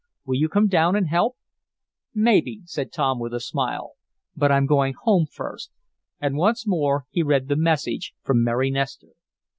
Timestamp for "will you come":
0.25-0.65